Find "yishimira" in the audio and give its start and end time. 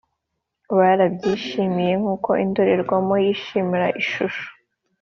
3.23-3.87